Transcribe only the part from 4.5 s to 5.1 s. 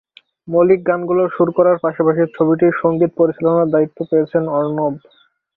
Arnab.